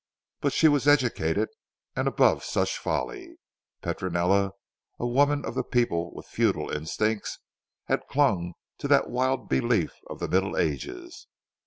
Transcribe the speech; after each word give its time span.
But 0.39 0.51
she 0.51 0.67
was 0.67 0.87
educated, 0.87 1.49
and 1.95 2.07
above 2.07 2.43
such 2.43 2.79
folly. 2.79 3.35
Petronella, 3.83 4.53
a 4.99 5.05
woman 5.05 5.45
of 5.45 5.53
the 5.53 5.63
people 5.63 6.11
with 6.15 6.25
feudal 6.25 6.71
instincts, 6.71 7.37
had 7.83 8.07
clung 8.09 8.53
to 8.79 8.87
that 8.87 9.11
wild 9.11 9.47
belief 9.47 9.93
of 10.09 10.17
the 10.17 10.27
Middle 10.27 10.57
Ages. 10.57 11.27